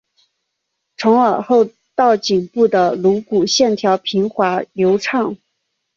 [0.97, 5.37] 从耳后到颈部的颅骨线条平滑流畅。